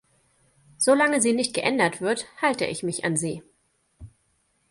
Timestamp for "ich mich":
2.65-3.05